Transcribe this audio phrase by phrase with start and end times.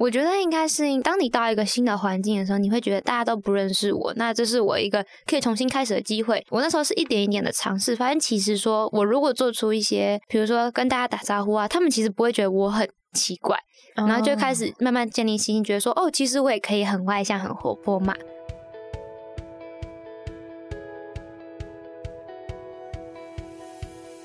[0.00, 6.42] 我觉得应该是，当你到一个新的环境的时候，你会觉得大家都不认识我，那这是我一个可以重新开始的机会。
[6.48, 13.58] 我那时候是一点一点的尝试，发现其实说我如果做出一些，比如说跟大家打招呼啊，他们其实不会觉得我很奇怪，
[13.94, 18.14] 然后就开始慢慢建立信心，觉得说哦，其实我也可以很外向、很活泼嘛。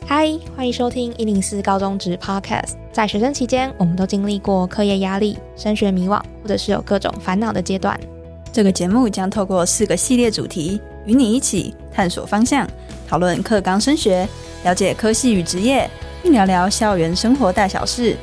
[0.07, 2.73] 嗨，欢迎收听一零四高中职 Podcast。
[2.91, 7.99] 在学生期间，我们都经历过课业压力、升学迷惘，或者是有各种烦恼的阶段。
[8.53, 12.69] 这个节目将透过四个系列主题，与你一起探索方向，
[13.07, 14.29] 讨论课纲升学，
[14.63, 15.89] 了解科系与职业，
[16.21, 18.15] 并聊聊校园生活大小事。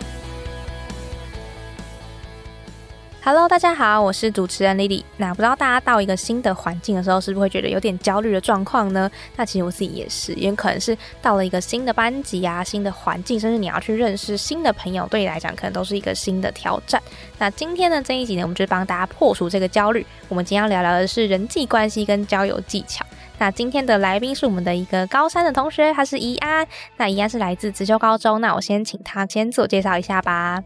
[3.24, 5.04] Hello，大家好，我是主持人 Lily。
[5.16, 9.08] 那不知道大家到一个新的环境的时候，是不是会觉得有点焦虑的状况呢？
[9.36, 17.00] 那其实我自己也是，因为可能是到了一个新的班级啊、新的环境，甚至你要去认识新的朋友，对你来讲可能都是一个新的挑战。
[17.38, 20.04] 那今天的这一集呢，我们就帮大家破除这个焦虑。
[20.28, 23.06] 我们今天要聊聊的是人际关系跟交友技巧。
[23.38, 26.66] 那今天的来宾是我们的一个高三的同学，他是怡安。
[26.96, 28.40] 那怡安是来自职修高中。
[28.40, 30.60] 那我先请他先自我介绍一下吧。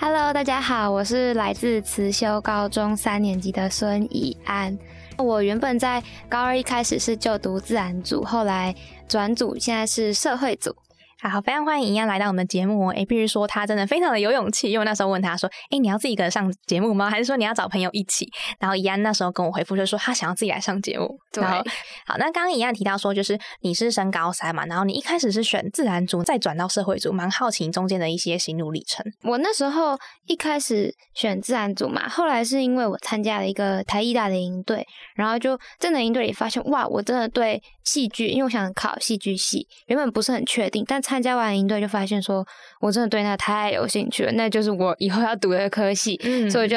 [0.00, 4.78] Hello，大家好，我是来自慈修高中三年级的孙怡安。
[5.16, 8.72] 我原本在高二一开始是就读自然组，后来
[9.08, 10.72] 转组，现在是社会组。
[11.20, 12.94] 好，非常欢迎一样来到我们的节目哦。
[12.96, 17.10] 哎，必须说他真的非常的有勇气，因为那时候问他说：“哎，你要自己一个人上节目吗？
[17.10, 18.30] 还是说你要找朋友一起？”
[18.60, 21.18] 然后怡安那时候跟我回复就说他想要自己来上节目。
[21.32, 29.04] 对，好，那刚刚怡安提到说，就是你是升高三嘛，然后你一开始是选自然组，再转到社会组，蛮好奇中间的一些心路历程。
[29.24, 41.88] 我那时候一开始选自然组嘛，后来是因为我参加了一个台艺大的营队，然后就在那营队里发现，哇，我真的对戏剧，因为我想考戏剧系，原本不是很确定，但参加完营队就。
[41.88, 42.46] 发现说，
[42.82, 46.76] 我真的对那太有兴趣了，那就是我以后要读的科系，所以我就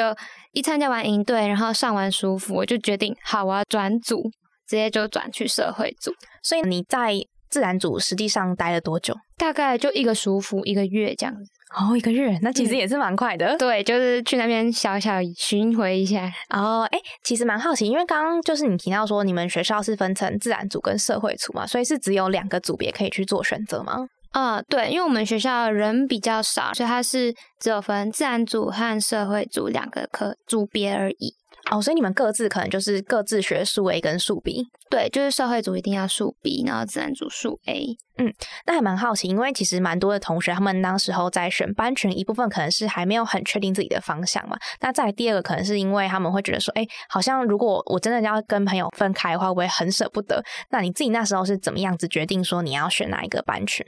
[0.52, 4.22] 一参加完营队，然后上完舒服，我就决定，好，我要转组，
[4.66, 6.10] 直接就转去社会组。
[6.42, 7.12] 所以你在
[7.50, 9.14] 自然组实际上待了多久？
[9.36, 11.50] 大概就一个舒服一个月这样子。
[11.74, 13.56] 哦，一个月，那其实也是蛮快的。
[13.56, 16.30] 对，就是去那边小小巡回一下。
[16.50, 24.06] 哦，哎，其实蛮好奇，因为刚刚就是你提到说，你们学校是分成自然组跟社会组嘛，所以是只有两个组别可以去做选择吗？
[24.32, 31.34] 啊，对，因为我们学校人比较少，所以它是只有分自然组和社会组两个科组别而已。
[31.72, 34.66] 哦，所以你们各自可能就是各自学数 A 跟数 B。
[34.90, 37.96] 对，就是社会组一定要数 B，然后自然组数 A。
[38.18, 38.30] 嗯，
[38.66, 44.58] 那还蛮好奇，因为其实蛮多的同学他们当时候在选班群，一部分可能是还没有很确定自己的方向嘛。
[44.80, 50.44] 那再第二个可能是因为他们会觉得说，哎，好像如果我真的要跟朋友分开的话，我也很舍不得。
[50.68, 53.86] 那你自己那时候是怎么样子决定说你要选哪一个班群？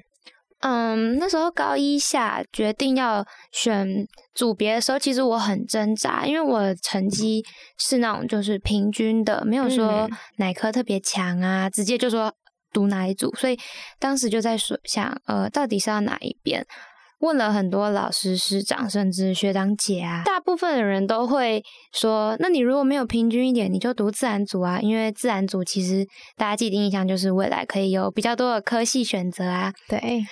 [0.66, 7.44] 嗯，那时候高一下决定要选组别的时候，其实我很挣扎，因为我成绩
[7.78, 10.08] 是那种就是平均的，没有说
[10.38, 12.32] 哪科特别强啊，直接就说
[12.72, 13.58] 读哪一组，所以
[13.98, 16.66] 当时就在说想，呃，到底是要哪一边？
[17.20, 30.24] 问了很多老师、师长，甚至学长姐啊，大部分的人都会说，那你如果没有平均一点，你就读自然组啊，因为自然组其实大家既定印象就是未来可以有比较多的科系选择啊，对。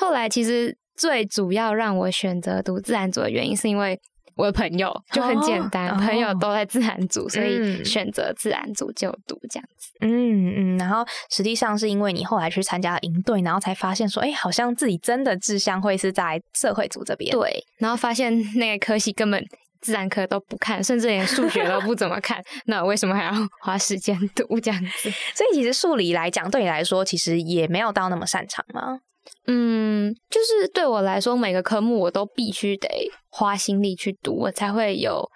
[0.00, 4.00] 后来其实最主要让我选择读自然组的原因，是因为
[4.34, 9.90] 我的朋友就很简单，朋友都在自然组，所以选择自然组就读这样子。
[10.00, 17.30] 嗯嗯，然后实际上是因为你后来去参加营队，然后才发现说，哎，好像自己真的志向会是在社会组这边。
[17.32, 19.44] 对，然后发现 那个科系根本
[19.82, 25.10] 自然科都不看，甚至连数学都不怎么看， 那为什么还要花时间 读这样子？
[25.34, 29.00] 所以其实数理来讲，对你来说其实也没有到那么擅长吗？
[29.46, 32.88] 嗯，就是对我来说，每个科目我都必须得
[33.30, 35.28] 花心力去读，我才会有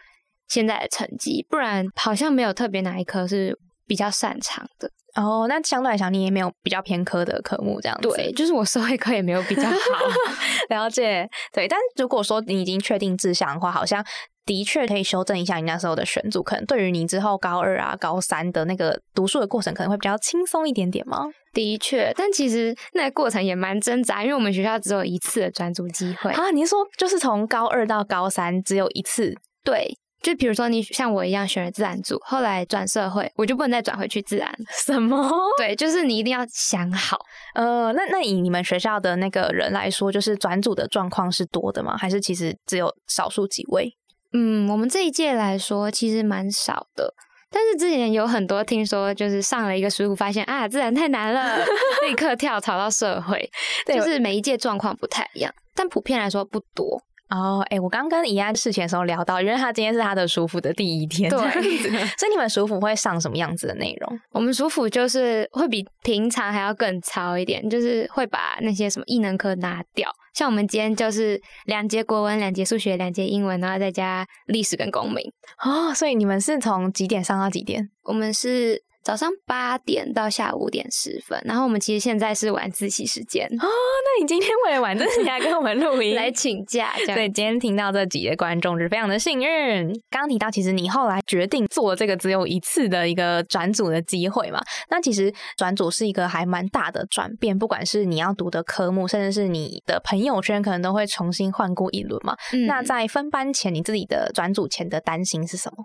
[0.48, 1.44] 现在的成绩。
[1.48, 4.88] 不然好像没有特别哪一科是比较擅长的。
[5.16, 8.08] 哦，那相对来讲，你也没有比较偏科的科目这样子。
[8.08, 9.70] 对，就是我社会科也没有比较好。
[10.70, 11.68] 了解，对。
[11.68, 14.04] 但如果说你已经确定志向的话，好像。
[14.44, 21.24] 的确可以修正一下你那时候的选组，可能对于你之后高二啊、高三的那个读书的过程，可能会比较轻松一点点吗？
[21.52, 26.50] 的确，但其实那个过程也蛮挣扎，因为我们学校只有一次的转组机会啊。
[26.50, 29.32] 您说就是从高二到高三只有一次？
[29.64, 34.52] 对，就比如说你像我一样选了自然组，后来转社会，我就不能再转回去自然。
[34.84, 35.30] 什么？
[35.56, 37.16] 对，就是你一定要想好。
[37.54, 41.96] 呃，那那以你们学校的那个人来说，就是转组的状况是多的吗？
[41.96, 43.90] 还是其实只有少数几位？
[44.36, 47.14] 嗯，我们这一届来说其实蛮少的，
[47.50, 51.64] 但是之前有很多听说，就是上了一个水浒，发现啊，自然太难了，
[52.08, 53.48] 立刻跳槽到社会。
[53.86, 57.00] 就是每一届状况不太一样，但普遍来说不多。
[57.34, 61.38] 哦，哎，我刚跟怡安事前的时候聊到，因为他今天是他的舒服的第一天，对，
[62.16, 64.20] 所以你们舒服会上什么样子的内容？
[64.30, 70.08] 我们舒服就是会比平常还要更糙一点，就是会把那些什么异能课拿掉。
[70.32, 75.24] 像我们今天就是两节国文、两节数学、两节英文，然后再加历史跟公民。
[75.64, 77.90] 哦，所以你们是从几点上到几点？
[78.04, 78.82] 我们是。
[79.04, 83.68] 早上八点到下午五点十分，然后我们其实现在是晚自习时间哦。
[83.68, 89.92] 那你今天为了晚自习还跟我们录音 来请假，对，今天听到这几位观众是非常的幸运。
[90.08, 94.58] 刚刚提到，其实你后来决定做这个只有一次的一个转组的机会嘛？
[94.88, 102.34] 那其实转组是一个还蛮大的转变，不管是你要读的科目，甚至是你的朋友圈，可能都会重新换过一轮嘛。
[102.66, 105.84] 那在分班前，你自己的转组前的担心是什么？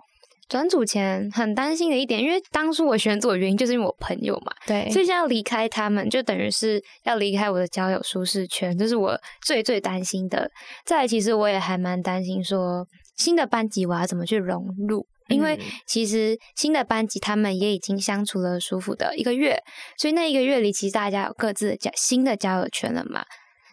[0.50, 9.16] 转组前很担心的一点，因为当初我选组的原因就是因为我朋友嘛，对，所以现在要离开他们，就等于是要离开我的交友舒适圈，这是我
[9.46, 10.50] 最最担心的。
[10.84, 12.84] 再其实我也还蛮担心说
[13.16, 15.56] 新的班级我要怎么去融入，因为
[15.86, 19.56] 其实新的班级他们也已经相处了舒服的一个月，
[19.98, 23.24] 所以那一个月里其实大家有各自的交新的交友圈了嘛，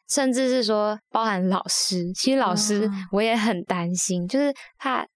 [0.07, 5.07] 甚至是说包含老师，其实老师我也很担心，就是怕。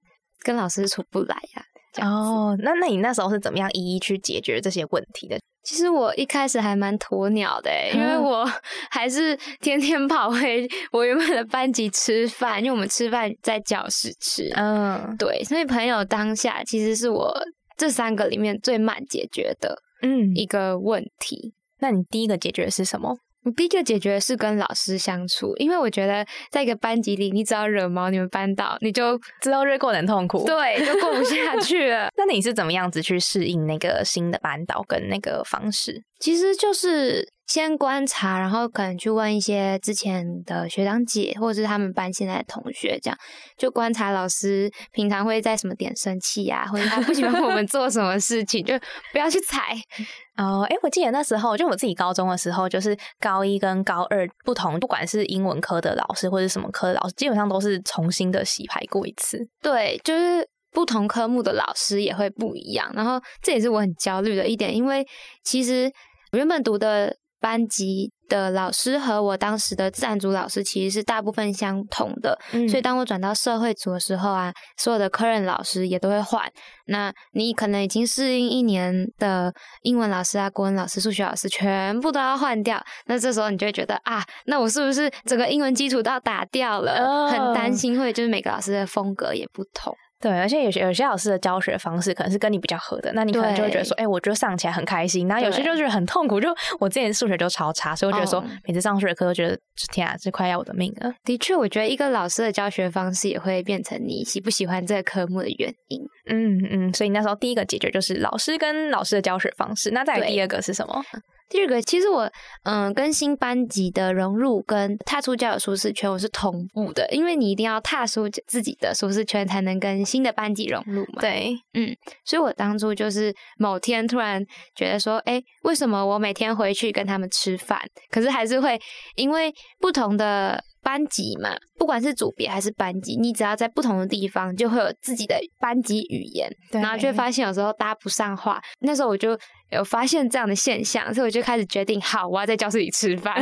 [0.43, 1.65] 跟老师处不来呀？
[2.01, 5.37] 哦，那那你那时候是怎么样一一去解决这些问题的？
[5.63, 8.49] 其实我一开始还蛮鸵鸟的，因为我
[8.89, 14.49] 还是天天跑回 我原本的班级吃饭，因为我们吃饭在教室吃。
[14.55, 17.31] 嗯，对，所以朋友当下其实是我
[17.77, 21.53] 这三个里面最慢解决的，嗯，一个问题。
[21.79, 23.17] 那你第一个解决的是什么？
[23.43, 32.09] 你第一个解决是跟老师相处，因为我觉得在一个班级里，你只要惹毛你们班导，你就知道日过很痛苦，对，就过不下去了。
[32.17, 36.03] 那你是怎么样子去适应那个新的班导跟那个方式？
[36.19, 43.17] 其实就是先观察，然后可能去问一些之前的学长姐，或者是他们班现在的同学，这样
[43.57, 48.73] 就观察老师平常会在什么点生气呀，或者他不喜欢我们 做什么事情，就
[49.11, 49.75] 不要去踩。
[50.39, 59.37] 哦，哎，我记得那时候就我自己高中的时候，就是高一跟高二不同，不管是英文科的老师或者什么科的老师，基本上都是重新的洗牌过一次。
[59.61, 65.05] 对，就是不同科目的老师也会不一样，然后这也是我很焦虑的一点，因为
[65.43, 65.91] 其实。
[66.33, 72.39] 原本读的班级的老师和我当时的自然组老师其实是大部分相同的，
[72.69, 76.49] 所以当我转到社会组的时候啊，所有的科任老师也都会换。
[76.85, 87.27] 那你可能已经适应一年的英文老师啊、国文老师、数学老师全部都要换掉，那这时候你就会觉得啊，那我是不是整个英文基础都要打掉了？
[87.27, 89.93] 很担心会就是每个老师的风格也不同。
[90.21, 95.27] 对，而且有些有些老师的教学方式可能是跟你比较合的，那你可能就会觉得说，哎，我觉得上起来很开心。
[95.27, 96.47] 然后有些就觉得很痛苦，就
[96.79, 99.57] 我之前数学就超差，所以我觉得说每次上数学课都觉得
[99.91, 101.11] 天啊，这快要我的命了。
[101.23, 106.01] 的确，我觉得一个老师的教学方式也会变成你喜不喜欢这个科目的原因。
[106.29, 109.89] 嗯嗯，所以那时候第一个解决就是老师跟老师的教学方式。
[109.91, 111.03] 那再第二个是什么？
[111.51, 112.31] 第二个，其实我
[112.63, 121.19] 嗯，跟新班级的融入跟踏出交友舒适圈，我是同步的，因为你一定要踏出自己的舒适圈，才能跟新的班级融入嘛。
[121.19, 121.93] 对，嗯，
[122.23, 124.41] 所以我当初就是某天突然
[124.75, 128.79] 觉得说，哎，为什么我每天回去跟他们吃饭，可是还是会
[129.17, 130.63] 因为不同的。
[130.83, 138.61] 班级嘛，不管是组别还是班级，你只要在不同的地方，就会有自己的班级语言，然后就发现有时候搭不上话。
[138.81, 139.35] 那时候我就
[139.71, 143.35] 有发现这样的现象，所以我就开始决定，好，我要在教室里吃饭。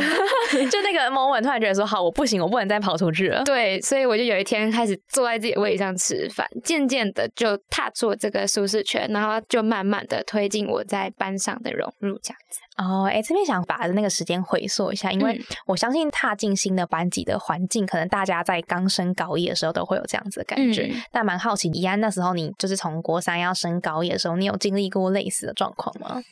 [0.72, 3.44] 就那个 moment 突然觉得说，好，我不行，我不能再跑出去了。
[3.44, 12.58] 对，所以我就有一天开始坐在自己的位置上吃饭，渐渐的就踏出了这个舒适圈，然后就慢慢的推进我在班上的融入，这样子。
[12.78, 20.90] 哦，哎，这边想把那个时间回溯一下，因为我相信踏进新的班级的环境，可能大家在刚升高一的时候都会有这样子的感觉。
[21.10, 26.22] 但蛮好奇，怡安那时候你就是从国三要升高一的时候，你有经历过类似的状况吗？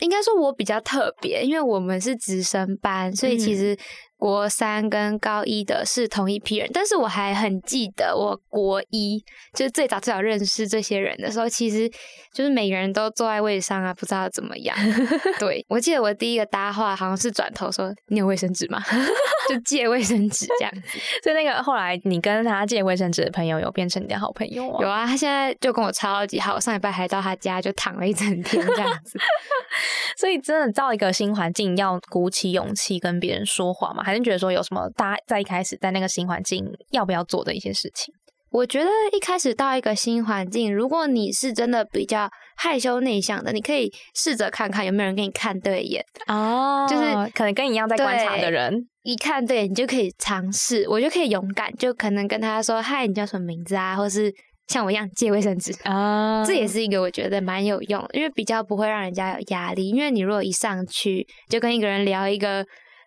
[0.00, 3.78] 应该说我比较特别，因为我们是直升班，所以其实。
[4.22, 9.20] 国三跟高一的是同一批人，但是我还很记得，我国一
[9.52, 11.90] 就是最早最早认识这些人的时候，其实
[12.32, 14.76] 就是每个人都坐在位上啊，不知道怎么样。
[15.40, 18.80] 对我记得我第一个搭话好像是转头说：“你有卫生纸吗？”
[19.50, 20.98] 就借卫生纸这样子。
[21.20, 24.78] 所以那个后来你跟他借卫生纸的朋友有变成你的好朋友吗？
[24.80, 29.18] 有啊，他现在就跟我超级好，上礼拜还到他家就躺了一整天这样子。
[30.16, 34.04] 所以真的到一个新环境，要鼓起勇气跟别人说话嘛？
[34.12, 38.14] 还是觉得说有什么大家在一开始在那个新环境要不要做的一些事情？
[38.50, 47.02] 我觉得一开始到一个新环境，如果你是真的比较害羞内向的，你可以试着看看有没有人跟你看对眼哦，就是
[47.34, 48.86] 可能跟你一样在观察的人。
[49.04, 54.30] 一看对眼，你就可以尝试，我就可以勇敢，就可能跟他说：“嗨，你叫什么名字啊？”或是
[54.66, 59.88] 像我一样借卫生纸啊，这也是一个我觉得蛮有用，因为比较不会让人家有压力。
[59.88, 62.62] 因为你如果一上去就跟一个人聊一个。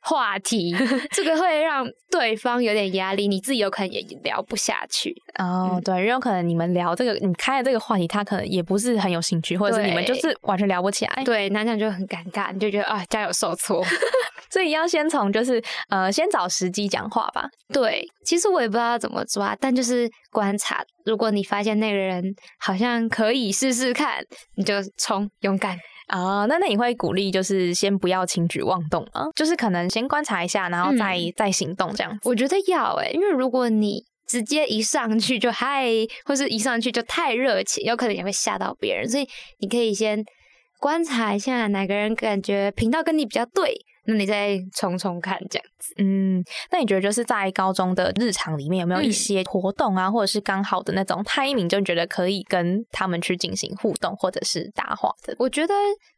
[0.06, 0.74] 话题，
[1.12, 5.82] 这个 会让对方有点压力，你自己有可能也聊不下去哦。
[5.84, 11.24] 对，因为有可能你们聊这个，你开的这个话题，他可能也不是很有兴趣，或者是你们就是完全聊不起来。
[11.26, 13.84] 对，那这样就很尴尬，你就觉得啊，家有受挫。
[14.52, 17.50] 所以要先从就是呃，先找时机讲话吧。
[17.74, 20.84] 对，其实我也不知道怎么抓，但就是观察。
[21.04, 22.24] 如果你发现那个人
[22.60, 24.24] 好像可以试试看，
[24.56, 25.78] 你就冲，勇敢。
[26.08, 29.26] 啊，那那你会鼓励就是先不要轻举妄动吗？
[29.36, 32.20] 就是可能先观察一下，然后再再行动这样子。
[32.30, 35.88] 我觉得要诶，因为如果你直接一上去就嗨，
[36.26, 39.10] 或是一上去就太热情，有可能也会吓到别人。
[39.10, 39.28] 所以
[39.60, 40.24] 你可以先
[40.80, 43.76] 观察一下哪个人感觉频道跟你比较对。
[44.08, 45.94] 那你再冲冲看，这样子。
[45.98, 55.36] 嗯，那你觉得就是在高中的日常里面有没有一些活动啊，或者是刚好的那种 timing，就觉得可以跟他们去进行互动或者是搭话的？
[55.40, 55.74] 我觉得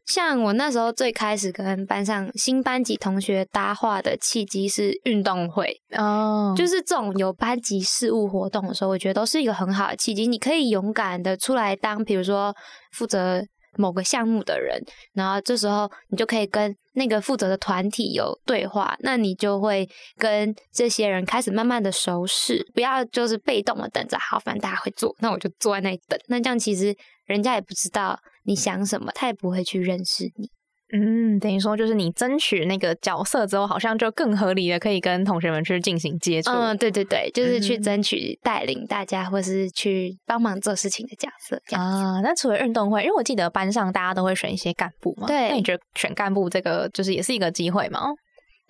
[0.06, 12.54] 像我那时候最开始跟班上新班级同学搭话的契机是运动会哦，就是这种有班级事务活动的时候，我觉得都是一个很好的契机，你可以勇敢的出来当，比如说
[12.92, 13.42] 负责。
[13.78, 14.78] 某个项目的人，
[15.14, 26.94] 然后这时候你就可以跟那个负责的团体有对话，那你就会跟这些人开始慢慢的熟识，不要就是被动的等着，好，反正大家会做，那我就坐在那里等，那这样其实
[27.26, 30.50] 人家也不知道你想什么，他也不会去认识你。
[30.90, 36.50] 嗯，等于说就是你争取那个角色之后，好像就更合理的可以跟同学们去进行接触。
[36.50, 41.60] 嗯，对对对，就是去争取带领大家，或是去帮忙做事情的角色。
[41.76, 45.26] 啊，那除了运动会，因为我记得班上大家都会选一些干部嘛。
[45.26, 48.00] 对，那你觉得选干部这个就是也是一个机会吗？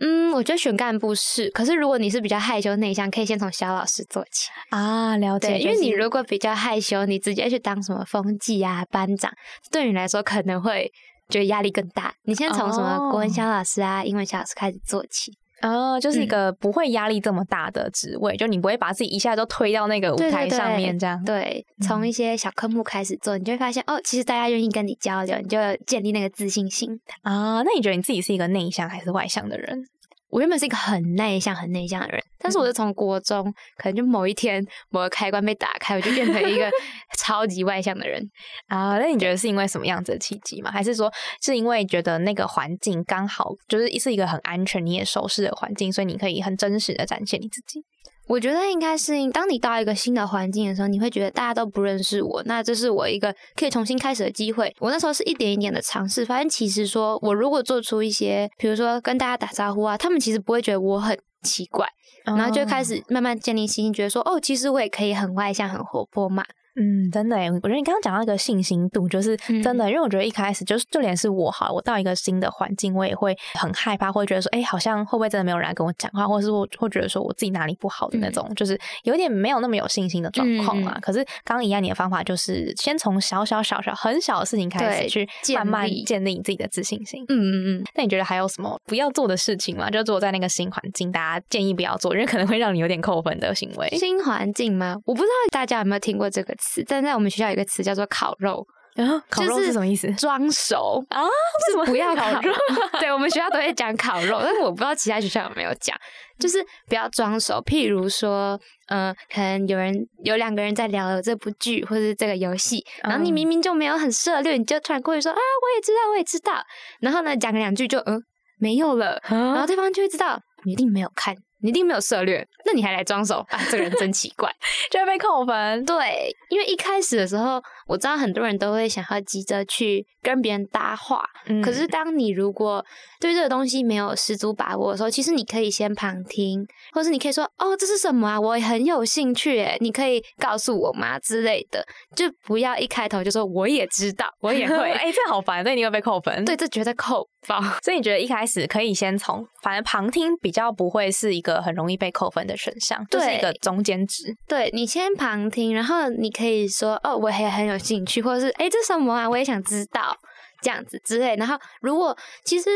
[0.01, 5.17] 嗯，我觉得选干部是，可是如果你是比较害羞内向，可以先从小老师做起啊。
[5.19, 9.33] 了解，因为你如果比较害羞，你直接去当什么风纪啊班长，
[9.71, 10.91] 对你来说可能会。
[11.29, 21.21] 觉得压力更大，你先从什么国文小老师啊、英文小老师开始做起哦，就是一个不会压力这么大的职位，就你不会把自己一下都推到那个舞台上面这样。
[21.25, 27.63] 对，从一些小科目开始做，你就会发现哦，其实大家愿意跟你交流，你就建立那个自信心啊。
[27.63, 29.85] 那你觉得你自己是一个内向还是外向的人？
[30.31, 36.71] 我原本是一个很内向、很内向的人，但是我是从国中，可能就某一天某个开关被打开，我就变成一个
[37.19, 38.23] 超级外向的人
[38.67, 38.99] 啊。
[38.99, 40.71] 那你觉得是因为什么样子的契机吗？
[40.71, 47.83] 还是说是因为觉得那个环境刚好就是是一个很安全、你也熟悉的环境，所以你可以很真实的展现你自己？
[48.29, 54.73] 我觉得应该是，当你到一个新的环境的时候，你会觉得大家都不认识我，那这是我一个可以重新开始的机会。
[54.79, 61.87] 我那时候是一点一点的尝试，发现其实说我如果做出一些，比如说跟大家打招呼啊，他们其实不会觉得我很奇怪，
[62.25, 66.45] 然后就开始慢慢建立信心，觉得说哦，其实我也可以很外向、很活泼嘛。
[66.79, 80.99] 嗯，真的诶，我觉得你刚刚讲到一个信心度，就是真的，因为我觉得一开始就是就连是我好，我到一个新的环境，我也会很害怕，会觉得说，哎，好像会不会真的没有人来跟我讲话，或者是我会觉得说我自己哪里不好的那种，就是有点没有那么有信心的状况啊。
[81.03, 87.25] 可是刚刚一样，你的方法就是先从小小小小很小的事情开始去慢慢建立你自己的自信心。
[87.29, 87.85] 嗯嗯嗯。
[87.95, 89.91] 那你觉得还有什么不要做的事情吗？
[89.91, 93.89] 就做在那个新环境，大家建议不要做，因为可能会让你有点扣分的行为。
[93.99, 94.97] 新环境吗？
[95.05, 97.49] 我不知道大家有没有听过这个词，但在我们学校。
[97.49, 98.63] 有一个词叫做烤肉，
[98.95, 100.13] 然后烤肉是什么意思？
[100.17, 101.23] 装熟啊？
[101.25, 102.53] 为什么不要烤肉？
[103.01, 105.97] 对我们学校都会讲烤肉，但是我不知道其他学校有没有讲，
[106.39, 107.55] 就是不要装熟。
[107.63, 109.95] 譬如说，嗯，可能有人
[110.25, 116.63] 有两个人在聊这部剧或者这个游戏，然后你明明就没有很涉猎，你就突然过去说啊，我也知道，我也知道。
[117.01, 118.23] 然后呢，讲两句就嗯
[118.59, 121.35] 没有了，然后对方就会知道你一定没有看。
[121.61, 123.61] 你一定没有策略，那你还来装熟啊？
[123.71, 124.51] 这个人真奇怪，
[124.91, 125.85] 就会被扣分。
[125.85, 131.21] 对，因为一开始的时候，我知道很多人都会想要急着去跟别人搭话，
[131.65, 132.85] 可是当你如果
[133.19, 138.41] 对这个东西没有十足把握的时候，其实你可以先旁听，或是你可以说：“哦，这是什么啊？
[138.41, 146.45] 我很有兴趣，诶你可以告诉我吗？”之类的，就不要一开头就说“我也知道，我也会 ”。哎，这好烦，这一定会被扣分。
[146.45, 147.57] 对，这绝对扣分。
[147.83, 151.49] 所以你觉得一开始可以先从，反正旁听比较不会是一个。
[151.49, 154.37] 个很容易被扣分的选项，就是一个中间值。
[154.47, 159.29] 对你先旁听，然后你可以说：“哦，我也很有兴趣，或者是哎，这什么啊？
[159.29, 160.17] 我也想知道
[160.61, 162.69] 这样子之类。”然后如果其实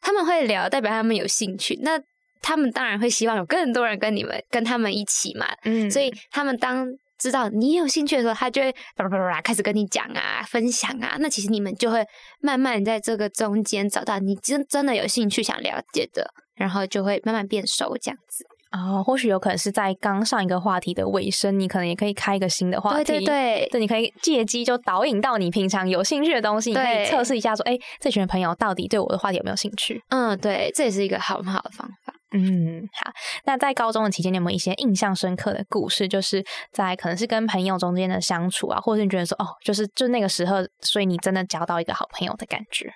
[0.00, 2.00] 他们会聊，代表他们有兴趣，那
[2.40, 5.46] 他们当然会希望有更多人跟你们跟他们一起嘛。
[5.64, 6.86] 嗯，所以他们当
[7.18, 11.16] 知道你有兴趣的时候，他就会叭叭叭叭开始跟你讲啊，分享啊。
[11.20, 12.04] 那其实你们就会
[12.40, 16.32] 慢慢在这个中间找到你真真的有兴趣想了解的。
[16.60, 18.44] 然后就会慢慢变熟这样子。
[18.70, 23.04] 哦，或许有可能是在刚上一个话题的尾声，你可能也可以开一个新的话题。
[23.04, 30.00] 对对对，对，你可以借机就导引到你平常有兴趣的东西，你可以测试一下，说，哎，这群朋友到底对我的话题有没有兴趣？
[30.10, 32.14] 嗯，对，这也是一个好很好的方法。
[32.32, 33.10] 嗯，好。
[33.44, 36.06] 那在高中的期间，你有没有一些印象深刻的故事？
[36.06, 42.88] 就是在可能是跟朋友中间的相处啊，或者你觉得说，哦，就是就那个时候，所以你真的交到一个好朋友的感觉。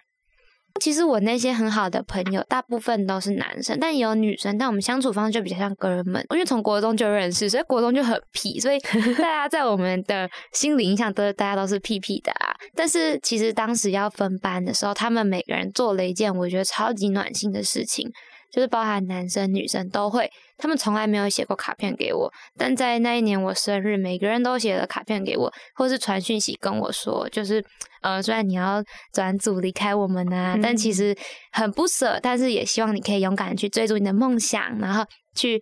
[0.80, 4.58] 其实我那些很好的朋友，大部分都是男生，但也有女生。
[4.58, 8.78] 但我们相处方式就比较像哥们，因为从国中就认识，所以国中就很屁，所以
[9.16, 12.54] 大家在我们的心理印象都是大家都是屁屁的啊。
[12.74, 18.10] 但是其实当时要分班的时候，他们每个人做了一件我觉得超级暖心的事情，
[18.54, 20.30] 就是包含男生女生都会。
[20.56, 27.62] 他们从来没有写过卡片给我，但在那一年我生日，每个人都写了卡片给我，或是传讯息跟我说，就是
[28.02, 28.80] 呃，虽然你要
[29.12, 31.12] 转组离开我们啊，但其实
[31.50, 35.60] 很不舍，但是也希望你可以勇敢地去追逐你的梦想，然后去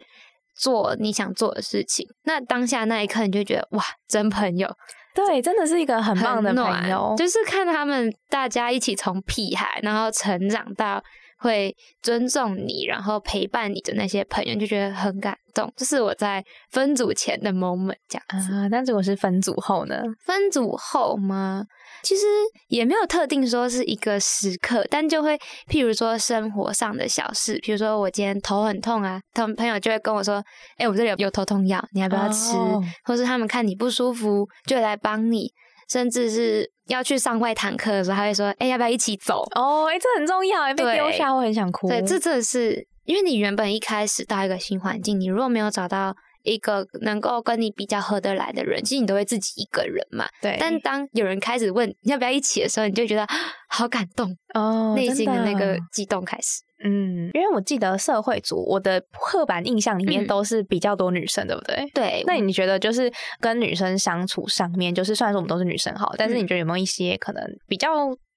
[0.55, 2.07] 做你想做的事情。
[2.25, 4.71] 那当下那一刻，你就觉得哇，真朋友，
[5.15, 7.15] 对，真的是一个很棒的朋友。
[7.17, 11.03] 就是看他们大家一起从屁孩，然后成长到
[11.43, 15.71] 会尊重你，然后陪伴你的那些朋友，就觉得很感动。
[15.77, 18.55] 这是我在分组前的 moment，这样子。
[18.55, 20.01] 啊，但如果是分组后呢？
[20.25, 21.65] 分组后吗？
[22.03, 22.23] 其实
[22.69, 30.43] 也没有特定说是一个时刻，但就会譬如说生活上的小事，譬如说我今天头很痛啊，他们朋友就会跟我说
[30.79, 35.53] ：“哎、我这里有有头痛药，你要不要吃？”哦或是他们看你不舒服，就会来帮你，
[35.89, 41.89] 甚至是要去上外堂课的时候，他会说：“哎、要不要一起走哦，哎，这很重要哎，被对丢下我很想？”哭。
[41.89, 50.27] 对，这真的是因为你原本一开始到一个新环境，你如果没有找到一个能够跟你比较合得来的人，其实你都会自己一个人嘛。
[50.41, 53.35] 对，但当有人开始问你要不要一起的时候，你就觉得啊
[53.69, 56.61] 好感动，哦，内心的那个激动开始。
[56.85, 61.91] 嗯，因为我记得社会组，我的刻板印象里面嗯都是比较多女生，对不对？
[61.95, 67.89] 对，那你觉得就是跟女生相处上面，就是虽然说我们都是女生好，但是嗯你觉得有没有一些可能比较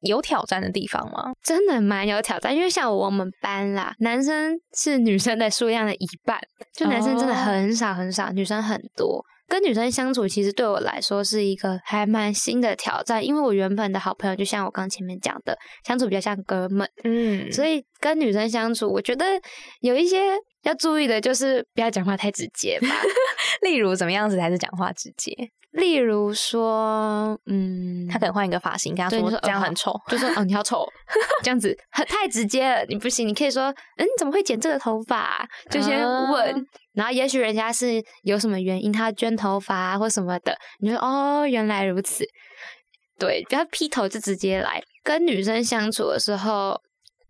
[0.01, 1.31] 有挑战的地方吗？
[1.43, 6.39] 真的蛮有挑战，因为像我们班啦，男生是女生的数量的一半，
[6.73, 9.23] 就男生真的哦很少很少，女生很多。
[9.47, 17.51] 跟女生相处，其实对我来说是一个还蛮新的挑战，因为我原本的好朋友，就像我刚前面讲的，相处比较像哥们，嗯。
[17.51, 19.25] 所以跟女生相处，我觉得
[19.81, 20.33] 有一些
[20.65, 22.87] 要注意的，就是不要讲话太直接吧。
[23.61, 25.31] 例如怎么样子才是讲话直接？
[25.71, 29.93] 例如说，嗯，他可能换一个发型，跟他说这样很丑。
[30.07, 30.87] 就说哦你好丑，
[31.43, 33.27] 这样子很太直接了，你不行。
[33.27, 33.63] 你可以说，
[33.97, 36.61] 嗯，你怎么会剪这个头发啊、就先问，啊
[36.93, 42.25] 然后也许人家是有什么原因，他捐头发啊或什么的，你说哦，原来如此。
[43.19, 44.81] 对，不要劈头就直接来。
[45.03, 46.79] 跟女生相处的时候，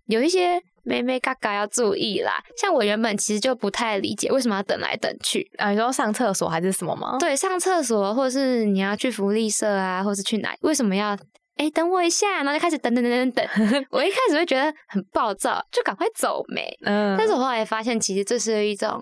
[0.06, 2.42] 有一些妹妹嘎嘎要注意啦。
[2.58, 7.18] 像我原本其实就不太理解为什么要等来等去，啊，你说上厕所还是什么吗？
[7.20, 11.18] 对，上厕所，或者是你要去福利社啊，或是去哪，为什么要？
[11.58, 13.46] 哎，等我一下，然后就开始等等等等等。
[13.90, 16.68] 我一开始会觉得很暴躁，就赶快走没。
[16.86, 19.02] 嗯但是我后来发现，其实这是一种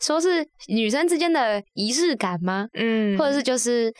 [0.00, 2.66] 说是女生之间的仪式感吗？
[2.72, 3.92] 嗯或者是就是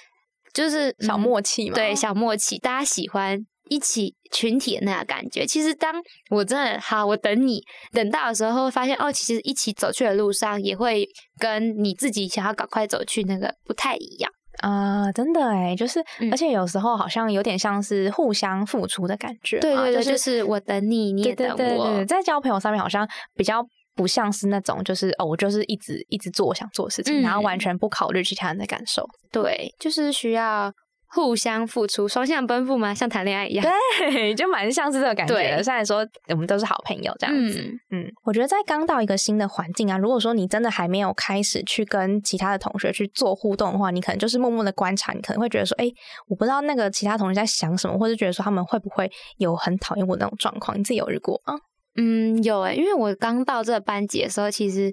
[0.54, 1.74] 就是小嗯默契嘛？
[1.74, 3.38] 对，小默契，大家喜欢
[3.72, 5.46] 一起群体的那个感觉。
[5.46, 5.94] 其实当
[6.30, 11.08] 我真的好，我等你等到的时候，发现哦，其实一起走去的路上，也会
[11.38, 14.30] 跟你自己想要赶快走去那个不太一样。
[14.58, 19.62] 啊，真的哎，就是，嗯而且有时候好像有点像是互相付出的感觉嘛。
[19.62, 21.56] 对对对，就就是我等你，你也等我。
[21.56, 29.04] 对对对，在交朋友上面好像比较不像是那种，就是哦，我就是一直一直做我想做的事情，然后完嗯全不考虑其他人的感受。
[29.32, 30.70] 对，就是需要
[31.14, 32.94] 互相付出，双向奔赴吗？
[32.94, 33.66] 像谈恋爱一样。
[33.98, 35.34] 对， 就蛮像是这个感觉。
[35.34, 45.90] 对虽然说我们都是好朋友这样子，嗯，嗯，我觉得在刚到一个新的环境啊，如果说你真的还没有开始去跟其他的同学去做互动的话，你可能就是默默的观察，你可能会觉得说，哎，
[46.28, 51.54] 我不知道那个其他同学在想什么，或者觉得说他们会不会有很讨厌我那种状况，你自己有遇过吗？
[51.96, 54.90] 嗯，有诶、因为我刚到这个班级的时候，其实，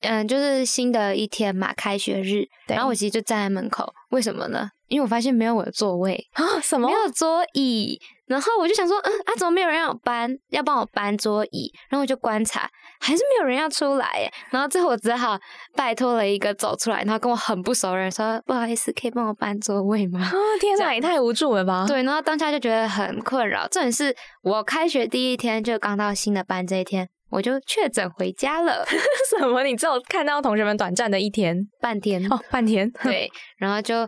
[0.00, 4.70] 嗯，就是新的一天嘛，开学日，然后我其实就站在门口，为什么呢？
[4.92, 6.92] 因为我发现没有我的座位，啊，什么没？
[6.92, 11.72] 有桌椅，然后我就想说，嗯啊，怎么没有人要我搬，要帮我搬桌椅？
[11.88, 12.68] 然后我就观察，
[13.00, 14.30] 还是没有人要出来耶。
[14.50, 15.38] 然后最后我只好
[15.74, 20.20] 拜托了一个走出来，然后跟我很不熟的人说，不好意思，可以帮我搬座位吗？
[20.20, 21.86] 啊，天哪，也太无助了吧？
[21.88, 23.66] 对，然后当下就觉得很困扰。
[23.68, 28.84] 重点是我开学第一天就刚到新的班，这一天我就确诊回家了
[29.30, 29.62] 什么？
[29.62, 32.30] 你只有看到同学们短暂的一天半天。
[32.30, 32.90] 哦，半天。
[33.02, 34.06] 对，然后就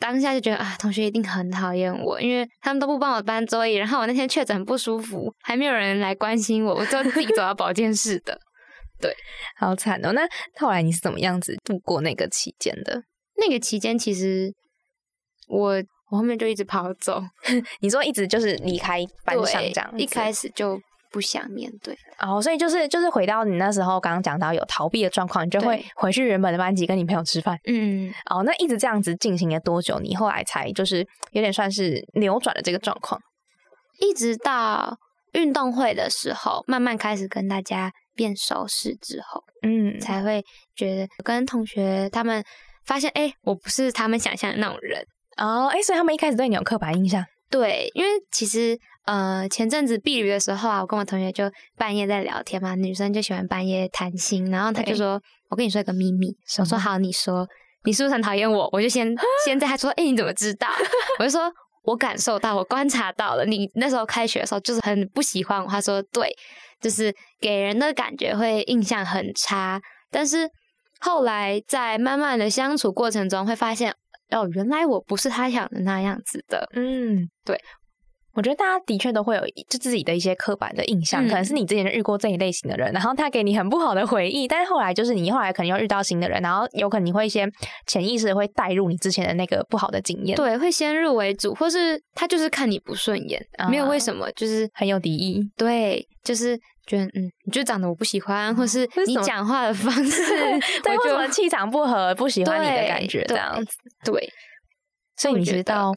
[0.00, 8.38] 当下就觉得啊，同学一定很讨厌我，因为他们都不帮我搬桌椅，然后我那天确诊很不舒服，还没有人来关心我，我就自己走到保健室的。
[9.00, 9.14] 对，
[9.56, 10.12] 好惨哦。
[10.12, 10.22] 那
[10.56, 13.02] 后来你是怎么样子度过那个期间的？
[13.36, 14.52] 那个期间其实
[15.48, 17.22] 我我后面就一直跑走，
[17.80, 27.58] 你说一直就是离开班上这样，一开始就不想面对哦，所以就是就是回到你那时候刚刚讲到有逃避的状况，你就会回去原本的班级跟你朋友吃饭。
[27.66, 29.98] 嗯，哦，那一直这样子进行了多久？
[30.00, 33.20] 你后来才就是有点算是扭转了这个状况，
[34.00, 34.96] 一直到
[35.32, 40.42] 运动会的时候，慢慢开始跟大家变熟识之后，嗯，才会
[40.74, 42.44] 觉得跟同学他们
[42.84, 45.04] 发现，哎，我不是他们想象的那种人。
[45.36, 47.24] 哦，哎，所以他们一开始对你有刻板印象？
[47.48, 56.28] 对，因为其实呃，前阵子避旅的时候啊，我跟我同学就半夜在聊天嘛，女生就喜欢半夜谈心，然后他就说：“我跟你说一个秘密。”
[56.60, 57.48] 我说：“好，你说，
[57.84, 59.14] 你是不是很讨厌我？”我就先
[59.46, 60.68] 先在他说：“哎，你怎么知道？”
[61.18, 61.50] 我就说
[61.84, 66.30] ：“我感受到，我观察到了，你那时候开学的时候就是很不喜欢我。”他说：“对，
[66.78, 69.80] 就是给人的感觉会印象很差。”
[70.12, 70.46] 但是
[71.00, 73.94] 后来在慢慢的相处过程中，会发现。
[74.30, 76.68] 哦，原来我不是他想的那样子的。
[76.74, 77.58] 嗯，对，
[78.38, 87.44] 我觉得大家的确都会有就自己的一些刻板的印象，可能是你之前就遇过这一类型的人，然后他给你很不好的回忆，但是后来就是你后来可能又遇到新的人，然后有可能你会一些
[87.88, 96.56] 潜意识会带入你之前的那个不好的经验，对，会先入为主，或是他就是看你不顺眼，没有为什么，就是很有敌意，对，就是。
[96.88, 100.22] 觉得嗯，你就长得我不喜欢，或是你讲话的方 式，
[100.82, 103.72] 对， 或者气场不合，不喜欢你的感觉，这样子。
[104.06, 104.26] 对，
[105.18, 105.92] 所以你知道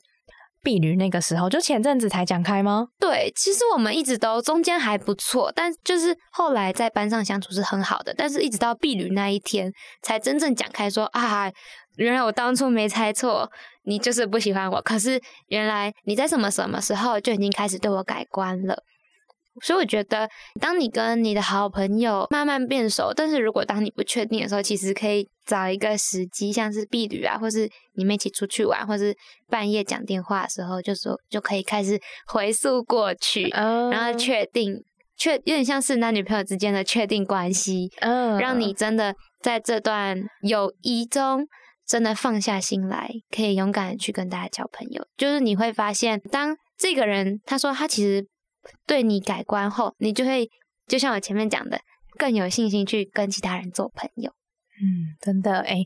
[0.63, 2.87] 碧驴那个时候，就前阵子才讲开吗？
[2.99, 9.71] 对，其实我们一直都中间还不错，但就是后来在班上相处是很好的，但是一直到碧驴那一天，
[10.01, 11.51] 才真正讲开说啊，
[11.97, 13.49] 原来我当初没猜错，
[13.83, 18.83] 你就是不喜欢我，可是原来你在什么什么时候就已经开始对我改观了。
[19.61, 29.13] 所以我觉得，当你跟你的好朋友慢慢变熟，但是如果当你不确定的时候，其实可以找一个时机，像是避旅啊，或是你们一起出去玩，或是
[29.49, 34.73] 半夜讲电话的时候，就说就可以开始回溯过去，然后确定
[35.17, 41.45] 确有点像是男女朋友之间的确定关系，嗯，让你真的在这段友谊中
[41.85, 45.05] 真的放下心来，可以勇敢的去跟大家交朋友。
[45.17, 48.25] 就是你会发现，当这个人他说他其实。
[48.85, 50.49] 对你改观后，你就会
[50.87, 51.81] 就像我前面讲的，
[52.17, 54.31] 更有信心去跟其他人做朋友。
[54.81, 55.83] 嗯，真的，哎。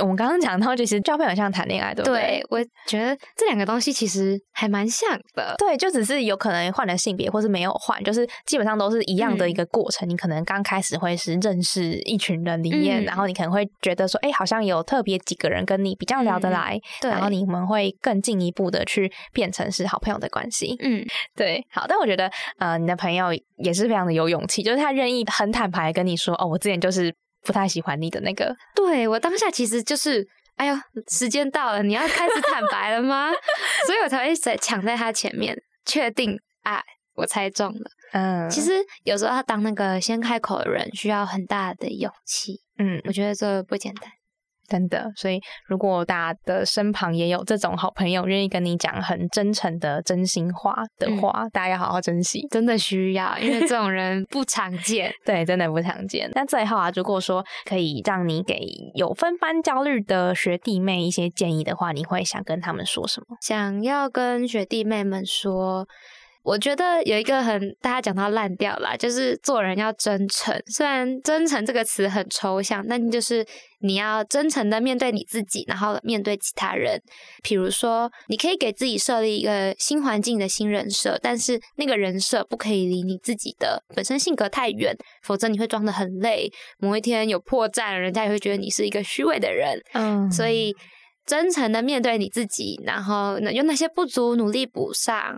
[0.00, 2.20] 我们刚刚讲到，其实交朋友像谈恋爱，对不对？
[2.20, 5.54] 对，我觉得这两个东西其实还蛮像的。
[5.58, 10.08] 对，就只是有可能换了性别，或是没有换，就是基本上都是一样的一个过程。
[10.08, 20.76] 你可能刚开始会是认识一群人里面，然后你可能会觉得说，哎，好像有特别几个人跟你比较聊得来，然后你们会更进一步的去变成是好朋友的关系。
[20.80, 21.04] 嗯，
[21.34, 21.64] 对。
[21.70, 27.14] 好，但我觉得，呃，你的朋友也是非常的有勇气，就是他愿意很坦白跟你说，哦，我之前就是。
[27.42, 30.76] 不太喜欢你的那个，对我当下其实就是，哎呦，
[31.08, 33.30] 时间到了，你要开始坦白了吗？
[33.86, 36.82] 所以我才会在抢在他前面，确定啊，
[37.14, 37.90] 我猜中了。
[38.12, 38.72] 嗯，其实
[39.04, 42.60] 有时候要当那个先开口的人，需要很大的勇气。
[42.78, 44.10] 嗯，我觉得这不简单。
[44.68, 55.12] 真的，所以如果大家的身旁也有这种好朋友，愿意跟你讲很真诚的真心话的话，大家要好好珍惜，真的需要，因为这种人不常见。
[55.24, 56.30] 对，真的不常见。
[56.34, 58.58] 那最后啊，如果说可以让你给
[58.94, 63.36] 有分班焦虑的学弟妹一些建议的话，你会想跟他们说什么？
[63.40, 65.86] 想要跟学弟妹们说。
[66.46, 70.56] 我觉得有一个很大家讲到烂掉啦，就是做人要真诚。
[70.68, 73.44] 虽然真诚这个词很抽象，但就是
[73.80, 77.02] 你要真诚的面对你自己，然后面对其他人。
[77.42, 86.48] 比如说，你可以给自己设立一个新环境的新人设，但是那个人设不可以离你自己的本身性格太远，否则你会装得很累。
[86.78, 89.76] 某一天有破绽，人家也会觉得你是一个虚伪的人。
[89.94, 90.72] 嗯，所以
[91.26, 95.36] 真诚的面对你自己，然后用那些不足努力补上。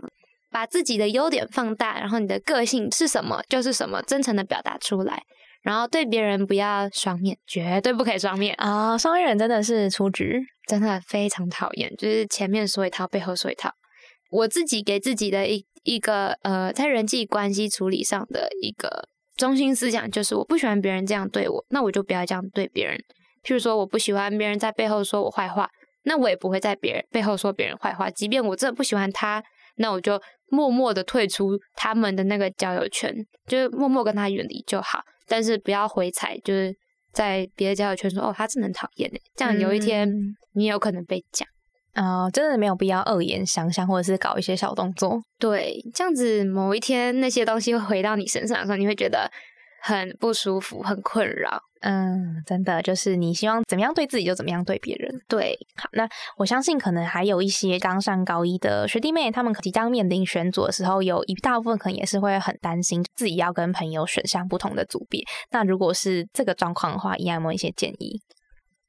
[0.51, 5.23] 把自己的优点放大，然后你的个性是什么就是什么，真诚的表达出来。
[5.61, 8.97] 然后对别人不要双面，绝对不可以双面啊！
[8.97, 13.69] 双面人真的是出局，真的非常讨厌，就是前面说一套，背后说一套。
[14.31, 22.97] 我自己给自己的一一个呃，在人际关系处理上的一个中心思想，就是我不喜欢别人这样对我，那我就不要这样对别人。
[23.43, 25.69] 譬如说，我不喜欢别人在背后说我坏话，
[26.03, 29.43] 那我也不会在别人背后说别人坏话，即便我真的不喜欢他，
[29.79, 30.21] 那我就。
[30.51, 33.13] 默默的退出他们的那个交友圈，
[33.45, 36.75] 就是默默跟他远离就好，但是不要回踩，就是
[37.13, 40.11] 在别的交友圈说哦，他真的很讨厌这样有一天
[40.53, 41.47] 你有可能被讲。
[41.93, 45.21] 啊，真的没有必要恶言相向，或者是搞一些小动作。
[45.37, 49.29] 对，这样子某一天那些东西会回到你身上的时候，你会觉得
[49.81, 51.61] 很不舒服、很困扰。
[51.81, 55.09] 嗯，真的就是你希望怎么样对自己就怎么样对别人。
[55.29, 56.05] 对，好，那
[56.37, 65.23] 我相信可能还有一些刚上高一的学弟妹，他们即将面临选组的时候，有一大部分可能也是会很担心自己要跟朋友选项不同的组别。
[65.51, 68.21] 那如果是这个状况的话，有没有一些建议？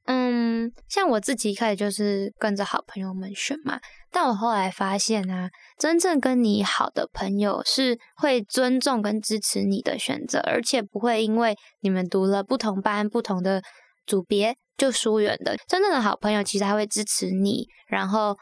[0.07, 3.79] 嗯，像我自己一开始就是跟着好朋友们选嘛，
[4.11, 13.61] 但我后来发现啊，真正跟你好的朋友是会尊重跟支持你的选择，而且不会因为你们读了不同班、不同的
[14.05, 15.55] 组别就疏远的。
[15.67, 18.37] 真正的好朋友其实还会支持你，然后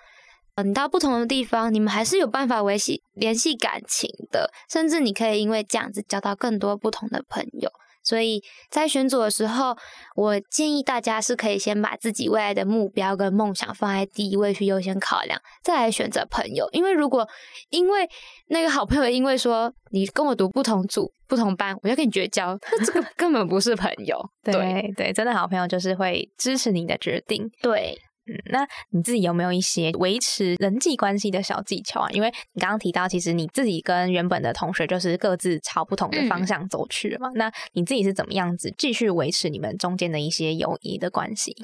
[0.64, 7.70] 你到不同的地方，你们还是有办法维系联系感情的，甚至你可以因为这样子交到更多不同的朋友。
[8.04, 9.76] 所以在选组的时候，
[10.16, 16.68] 我建议大家是可以先把自己未来的目标跟梦想放在第一位去优先考量，再来选择朋友。
[16.72, 17.28] 因为如果
[17.70, 18.10] 因为
[18.48, 24.18] 那个好朋友因为说你跟我读不同组、不同班，我就跟你绝交，那 这个根本不是朋友。
[24.44, 27.50] 对对，真的好朋友就是会支持你的决定。
[27.62, 27.98] 对。
[28.30, 32.10] 嗯，那你自己有没有一些维持人际关系的小技巧啊？
[32.12, 37.30] 因为你刚刚提到，其实你自己跟原本的同学就是各自朝不同的方向走去了嘛。
[37.34, 41.56] 那你自己是怎么样子继续维持你们中间的一些友谊的关系？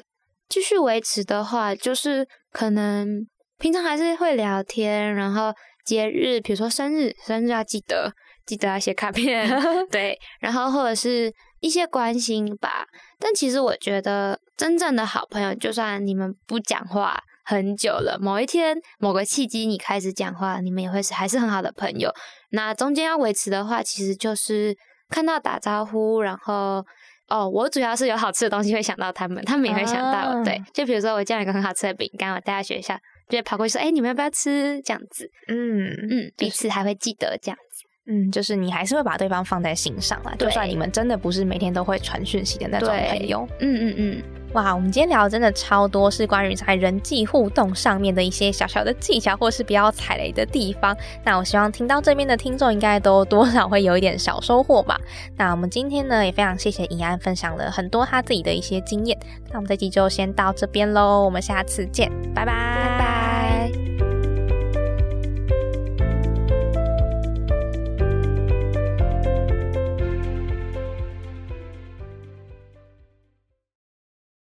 [0.48, 3.26] 继续维持的话，就是可能
[3.58, 5.52] 平常还是会聊天，然后
[5.84, 8.12] 节日，比如说生日，生日要记得
[8.44, 9.48] 记得要写卡片，
[9.90, 11.32] 对，然后或者是。
[11.60, 12.84] 一些关心吧，
[13.18, 22.12] 但其实我觉得真正的好朋友，就算你们不讲话很久了，某一天某个契机你开始讲话，你们也会是还是很好的朋友。
[22.50, 24.76] 那中间要维持的话，其实就是
[25.08, 26.84] 看到打招呼，然后
[27.28, 30.42] 哦，我主要是有好吃的东西会想到他们，他们也会想到。
[30.44, 32.96] 对，就比如说我叫一个很好吃的饼干，我带到学校，
[33.28, 37.85] 就会跑过去说：“哎，你们要不要吃？”这样子，嗯嗯，彼此还会记得这样子。
[38.08, 43.46] 嗯，就是你还是会把对方放在心上啦，就算你们真的不是每天都会传讯息的那种朋友。
[43.58, 50.96] 嗯嗯嗯，哇，我们今天聊的真的超多，是关于在人际互动上面的一些小小的技巧，或是比较踩雷的地方。
[51.24, 54.96] 那我希望听到这边的听众应该都多少会有一点小收获吧。
[55.36, 59.18] 那我们今天呢，也非常谢谢尹安分享了很多他自己的一些经验。
[59.50, 64.05] 那我们这集就先到这边喽，我们下次见拜，拜拜。